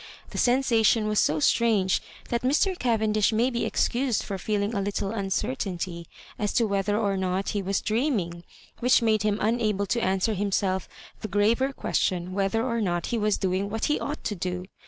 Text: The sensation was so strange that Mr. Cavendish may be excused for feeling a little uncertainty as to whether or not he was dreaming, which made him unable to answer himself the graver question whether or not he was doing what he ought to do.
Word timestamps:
The 0.31 0.39
sensation 0.39 1.07
was 1.07 1.19
so 1.19 1.39
strange 1.39 2.01
that 2.29 2.41
Mr. 2.41 2.75
Cavendish 2.79 3.31
may 3.31 3.51
be 3.51 3.65
excused 3.65 4.23
for 4.23 4.39
feeling 4.39 4.73
a 4.73 4.81
little 4.81 5.11
uncertainty 5.11 6.07
as 6.39 6.53
to 6.53 6.63
whether 6.65 6.97
or 6.97 7.15
not 7.15 7.49
he 7.49 7.61
was 7.61 7.81
dreaming, 7.81 8.43
which 8.79 9.03
made 9.03 9.21
him 9.21 9.37
unable 9.39 9.85
to 9.85 10.01
answer 10.03 10.33
himself 10.33 10.89
the 11.19 11.27
graver 11.27 11.71
question 11.71 12.33
whether 12.33 12.65
or 12.65 12.81
not 12.81 13.05
he 13.13 13.17
was 13.19 13.37
doing 13.37 13.69
what 13.69 13.85
he 13.85 13.99
ought 13.99 14.23
to 14.23 14.33
do. 14.33 14.65